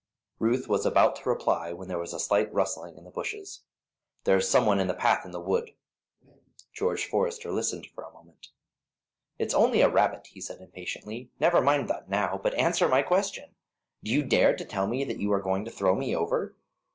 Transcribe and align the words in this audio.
Ruth 0.39 0.67
was 0.67 0.83
about 0.83 1.15
to 1.17 1.29
reply, 1.29 1.73
when 1.73 1.87
there 1.87 1.99
was 1.99 2.11
a 2.11 2.19
slight 2.19 2.51
rustling 2.51 2.97
in 2.97 3.03
the 3.03 3.11
bushes. 3.11 3.61
"There 4.23 4.35
is 4.37 4.49
some 4.49 4.65
one 4.65 4.79
in 4.79 4.87
the 4.87 4.95
path 4.95 5.25
in 5.25 5.31
the 5.31 5.39
wood." 5.39 5.75
George 6.73 7.05
Forester 7.05 7.51
listened 7.51 7.85
for 7.85 8.03
a 8.03 8.11
moment. 8.11 8.47
"It's 9.37 9.53
only 9.53 9.81
a 9.81 9.89
rabbit," 9.91 10.25
he 10.25 10.41
said, 10.41 10.59
impatiently. 10.59 11.29
"Never 11.39 11.61
mind 11.61 11.87
that 11.89 12.09
now, 12.09 12.39
but 12.41 12.55
answer 12.55 12.89
my 12.89 13.03
question. 13.03 13.53
Do 14.03 14.09
you 14.09 14.23
dare 14.23 14.55
to 14.55 14.65
tell 14.65 14.87
me 14.87 15.03
that 15.03 15.19
you 15.19 15.31
are 15.33 15.39
going 15.39 15.65
to 15.65 15.71
throw 15.71 15.93
me 15.93 16.15
over?" 16.15 16.55